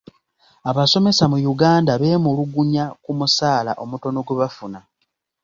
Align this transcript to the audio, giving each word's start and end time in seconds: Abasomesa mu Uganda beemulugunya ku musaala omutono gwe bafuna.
Abasomesa 0.69 1.23
mu 1.31 1.37
Uganda 1.53 1.91
beemulugunya 2.01 2.85
ku 3.03 3.11
musaala 3.19 3.71
omutono 3.83 4.19
gwe 4.27 4.35
bafuna. 4.41 4.79